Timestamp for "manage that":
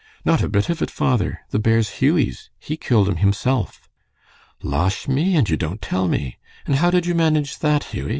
7.13-7.83